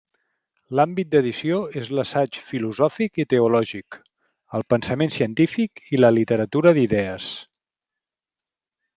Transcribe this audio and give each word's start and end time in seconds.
L'àmbit 0.77 1.09
d'edició 1.15 1.57
és 1.81 1.89
l'assaig 1.97 2.37
filosòfic 2.47 3.19
i 3.23 3.25
teològic, 3.33 3.97
el 4.59 4.65
pensament 4.75 5.13
científic 5.17 5.83
i 5.97 6.01
la 6.01 6.11
literatura 6.17 6.73
d'idees. 6.79 7.29